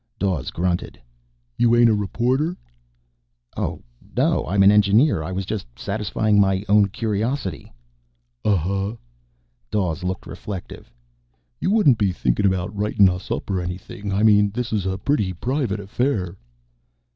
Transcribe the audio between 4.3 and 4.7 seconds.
I'm